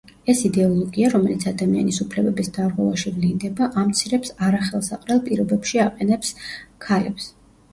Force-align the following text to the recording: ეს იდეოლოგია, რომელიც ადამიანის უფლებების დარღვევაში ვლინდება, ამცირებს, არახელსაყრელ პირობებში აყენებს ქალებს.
ეს 0.31 0.39
იდეოლოგია, 0.47 1.09
რომელიც 1.15 1.43
ადამიანის 1.51 1.99
უფლებების 2.05 2.49
დარღვევაში 2.55 3.13
ვლინდება, 3.17 3.67
ამცირებს, 3.83 4.33
არახელსაყრელ 4.49 5.23
პირობებში 5.29 5.83
აყენებს 5.85 6.33
ქალებს. 6.89 7.31